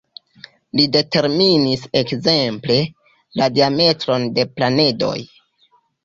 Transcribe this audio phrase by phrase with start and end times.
[0.77, 2.77] Li determinis ekzemple,
[3.41, 5.13] la diametron de planedoj.